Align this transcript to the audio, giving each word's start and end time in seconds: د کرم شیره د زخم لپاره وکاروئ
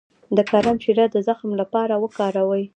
د 0.37 0.39
کرم 0.51 0.77
شیره 0.83 1.05
د 1.11 1.15
زخم 1.27 1.49
لپاره 1.61 1.93
وکاروئ 2.03 2.63